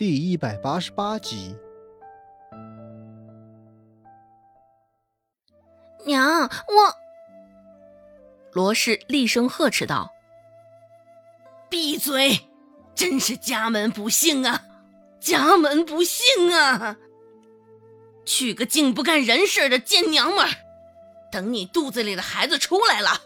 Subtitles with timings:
[0.00, 1.54] 第一百八十八集。
[6.06, 6.94] 娘，我……
[8.50, 10.10] 罗氏厉声呵斥道
[11.68, 12.48] ：“闭嘴！
[12.94, 14.64] 真是家门不幸啊，
[15.20, 16.96] 家门不幸啊！
[18.24, 20.50] 娶个竟不干人事的贱娘们儿，
[21.30, 23.20] 等你肚子里的孩子出来了，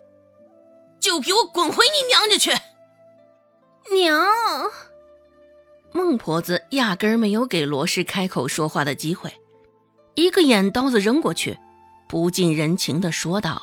[0.98, 2.50] 就给我滚回你娘家去！”
[3.94, 4.26] 娘，
[5.96, 9.32] 孟婆子压根儿没有给罗氏开口说话的机会，
[10.16, 11.56] 一个眼刀子扔过去，
[12.08, 13.62] 不近人情的说道：“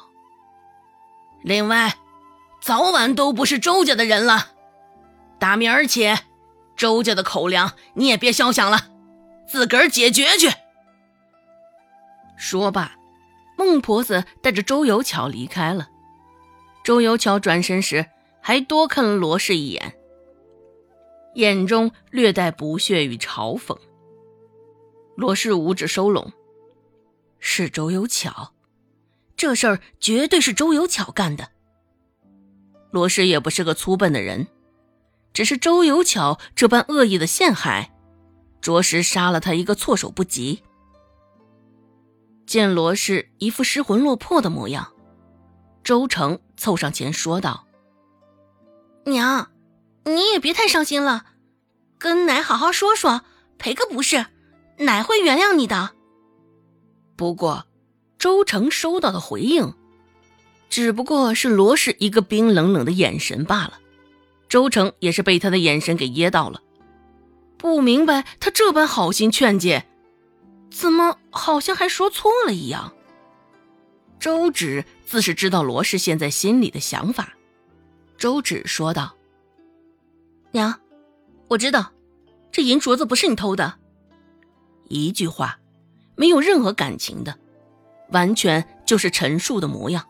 [1.44, 1.94] 另外，
[2.62, 4.48] 早晚都不是周家的人了，
[5.40, 6.10] 打明儿起，
[6.78, 8.88] 周家的口粮你也别消想了，
[9.46, 10.50] 自个儿解决去。”
[12.40, 12.96] 说罢，
[13.58, 15.90] 孟婆子带着周有巧离开了。
[16.82, 18.06] 周有巧转身时，
[18.42, 19.98] 还多看了罗氏一眼。
[21.36, 23.78] 眼中略带不屑与嘲讽。
[25.16, 26.32] 罗氏五指收拢，
[27.40, 28.54] 是周有巧，
[29.36, 31.50] 这事儿绝对是周有巧干的。
[32.92, 34.48] 罗氏也不是个粗笨的人，
[35.34, 37.94] 只是周有巧这般恶意的陷害，
[38.60, 40.64] 着实杀了他一个措手不及。
[42.46, 44.92] 见罗氏一副失魂落魄的模样，
[45.84, 47.66] 周成凑上前说道
[49.06, 49.50] ：“娘。”
[50.04, 51.26] 你也别太伤心了，
[51.98, 53.22] 跟奶好好说说，
[53.58, 54.26] 赔个不是，
[54.80, 55.92] 奶会原谅你的。
[57.16, 57.68] 不过，
[58.18, 59.74] 周成收到的回应，
[60.70, 63.80] 只不过是罗氏一个冰冷冷的眼神罢了。
[64.50, 66.62] 周成也是被他的眼神给噎到了，
[67.58, 69.86] 不明白他这般好心劝解，
[70.72, 72.94] 怎么好像还说错了一样。
[74.20, 77.34] 周芷自是知道罗氏现在心里的想法，
[78.18, 79.16] 周芷说道。
[80.52, 80.80] 娘，
[81.48, 81.92] 我知道，
[82.52, 83.76] 这银镯子不是你偷的。
[84.90, 85.58] 一句话，
[86.16, 87.34] 没有任何感情的，
[88.10, 90.06] 完全就是陈述的模样。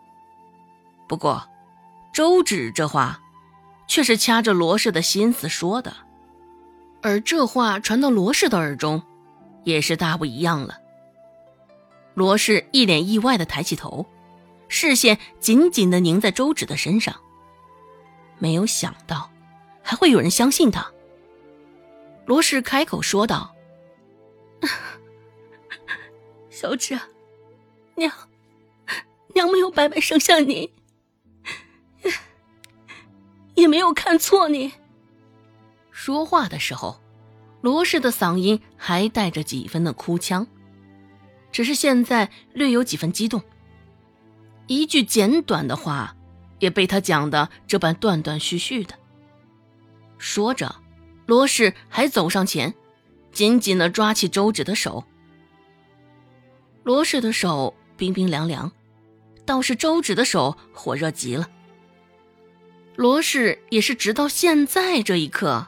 [1.07, 1.47] 不过，
[2.12, 3.22] 周芷这话，
[3.88, 5.94] 却是掐着罗氏的心思说的，
[7.03, 9.03] 而这话传到罗氏的耳中，
[9.63, 10.80] 也是大不一样了。
[12.16, 14.07] 罗氏一脸意外的抬起头，
[14.68, 17.16] 视线紧紧的凝在周芷的身上，
[18.40, 19.30] 没有想到。
[19.84, 20.92] 还会有人相信他？
[22.25, 23.53] 罗氏开口说道
[26.50, 26.97] ：“小芷，
[27.96, 28.12] 娘，
[29.34, 30.72] 娘没有白白生下你，
[33.56, 34.72] 也没有看错你。”
[35.92, 37.02] 说话的时候，
[37.62, 40.48] 罗氏的嗓音还带着几分的哭腔，
[41.52, 43.42] 只是现在略有几分激动。
[44.68, 46.16] 一句简短的话，
[46.59, 48.96] 也被他讲的这般断断续续的。
[50.22, 50.76] 说着，
[51.26, 52.76] 罗氏还走上前，
[53.32, 55.04] 紧紧的抓起周芷的手。
[56.84, 58.72] 罗氏的手冰冰凉凉，
[59.46, 61.50] 倒是周芷的手火热极了。
[62.96, 65.68] 罗氏也是直到现在这一刻，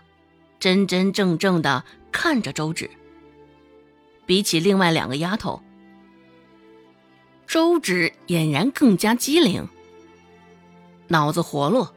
[0.60, 2.92] 真真正正的看着周芷。
[4.28, 5.64] 比起另外两个丫头，
[7.48, 9.68] 周芷俨然更加机灵，
[11.08, 11.92] 脑子活络。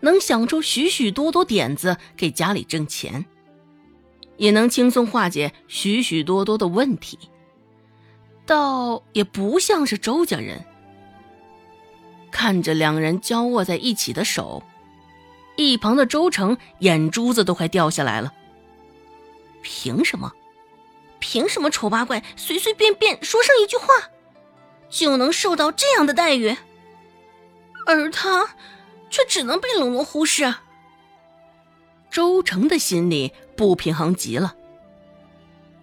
[0.00, 3.24] 能想出许许多多点子给家里挣钱，
[4.36, 7.18] 也能轻松化解许许多多的问题，
[8.44, 10.64] 倒也不像是周家人。
[12.30, 14.62] 看着两人交握在一起的手，
[15.56, 18.32] 一旁的周成眼珠子都快掉下来了。
[19.62, 20.32] 凭什么？
[21.18, 23.86] 凭什么丑八怪随随便便说上一句话，
[24.90, 26.54] 就能受到这样的待遇？
[27.86, 28.50] 而他。
[29.16, 30.54] 却只能被冷落忽视。
[32.10, 34.54] 周成的心里不平衡极了，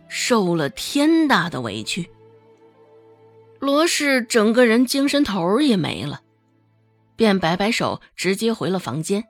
[0.07, 2.11] 受了天大的委屈。
[3.57, 6.21] 罗氏整个人精神头也没了，
[7.15, 9.23] 便摆摆手，直接回了房间。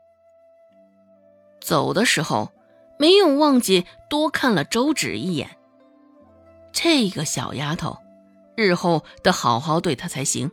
[1.62, 2.52] 走的时候，
[3.00, 5.56] 没有忘记多看了周芷一眼。
[6.74, 8.00] 这个小丫头，
[8.57, 10.51] 日后得好好对她才行。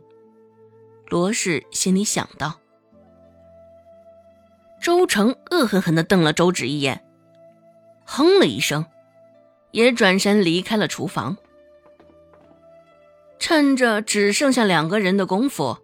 [1.09, 2.60] 罗氏心里想到。
[4.81, 7.05] 周成恶狠狠地瞪了周芷一眼，
[8.03, 8.83] 哼了一声，
[9.69, 11.37] 也转身离开了厨房。
[13.37, 15.77] 趁着只剩下两个人的功夫，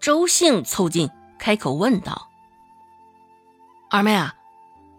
[0.00, 2.28] 周兴凑近，开口问道
[3.90, 4.34] ：“二妹啊，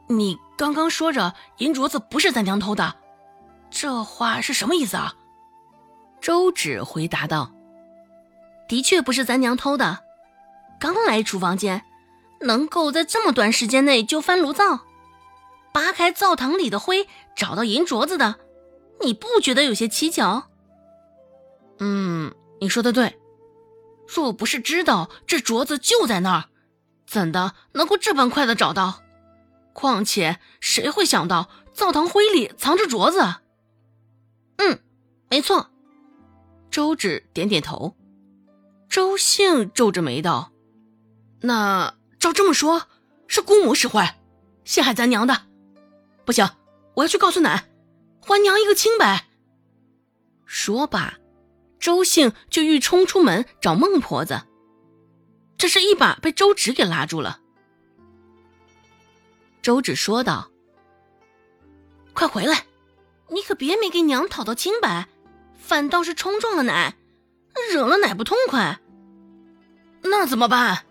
[0.07, 2.95] 你刚刚说着银镯子不是咱娘偷的，
[3.69, 5.13] 这话是什么意思啊？”
[6.19, 7.51] 周芷回答道
[8.67, 9.99] ：“的确不是咱娘偷的，
[10.79, 11.81] 刚来厨房间。”
[12.42, 14.86] 能够在这么短时间内就翻炉灶，
[15.74, 18.36] 扒开灶堂里的灰找到银镯子的，
[19.01, 20.44] 你不觉得有些蹊跷？
[21.80, 23.19] 嗯，你说的对。
[24.07, 26.45] 若不是知道这镯子就在那儿，
[27.06, 29.01] 怎的能够这般快的找到？
[29.74, 33.19] 况且谁会想到灶堂灰里藏着镯子？
[34.57, 34.80] 嗯，
[35.30, 35.69] 没错。
[36.72, 37.95] 周芷点点头。
[38.90, 40.51] 周兴皱着眉道
[41.42, 42.88] ：“那照这么说，
[43.28, 44.19] 是姑母使坏，
[44.64, 45.44] 陷害咱娘的。
[46.25, 46.50] 不行，
[46.96, 47.69] 我要去告诉奶，
[48.22, 49.28] 还娘一个清白。”
[50.46, 51.16] 说罢。
[51.80, 54.42] 周兴就欲冲出门找孟婆子，
[55.60, 57.40] 这是一把被周芷给拉住了。
[59.62, 60.50] 周芷说道
[62.14, 62.66] ：“快回来，
[63.30, 65.08] 你可别没给娘讨到清白，
[65.56, 66.96] 反倒是冲撞了奶，
[67.72, 68.80] 惹了奶不痛快。
[70.02, 70.87] 那怎么办？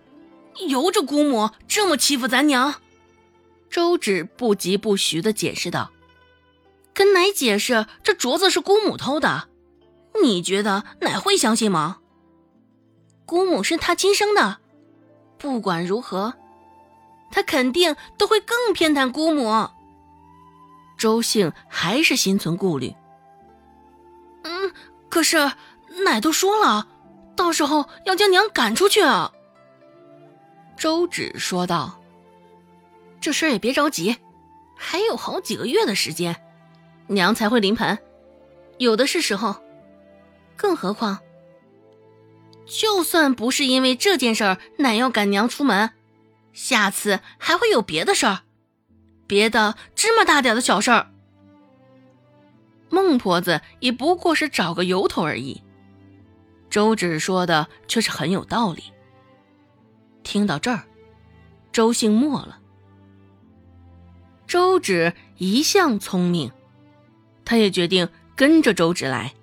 [0.68, 2.76] 由着姑母这么欺负咱娘。”
[3.70, 5.90] 周芷不疾不徐的解释道
[6.94, 9.48] ：“跟奶解释，这镯子是姑母偷的。”
[10.22, 11.98] 你觉得奶会相信吗？
[13.26, 14.58] 姑母是他亲生的，
[15.36, 16.32] 不管如何，
[17.30, 19.68] 他肯定都会更偏袒姑母。
[20.96, 22.94] 周兴还是心存顾虑。
[24.44, 24.72] 嗯，
[25.10, 25.52] 可是
[26.04, 26.88] 奶都说了，
[27.36, 29.32] 到时候要将娘赶出去啊。
[30.76, 32.00] 周芷说道
[33.20, 34.16] ：“这事儿也别着急，
[34.76, 36.36] 还有好几个月的时间，
[37.06, 37.98] 娘才会临盆，
[38.78, 39.56] 有的是时候。”
[40.56, 41.18] 更何况，
[42.66, 45.90] 就算不是因为这件事儿，奶要赶娘出门，
[46.54, 48.40] 下次还会有别的事儿，
[49.26, 51.10] 别的芝麻大点的小事儿。
[52.88, 55.62] 孟婆子也不过是找个由头而已。
[56.70, 58.84] 周芷说的却是很有道理。
[60.36, 60.84] 听到这儿，
[61.72, 62.60] 周姓默了。
[64.46, 66.52] 周芷一向聪明，
[67.42, 68.06] 他也决定
[68.36, 69.34] 跟着周芷来。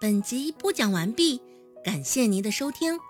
[0.00, 1.42] 本集播讲完毕，
[1.84, 3.00] 感谢您的收听。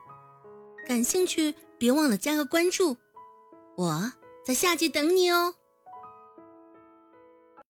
[0.88, 2.96] 感兴趣，别忘了加个关注，
[3.76, 4.10] 我
[4.42, 5.54] 在下集等你哦。